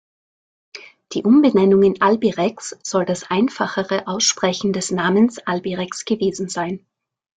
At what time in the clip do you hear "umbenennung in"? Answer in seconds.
1.21-2.01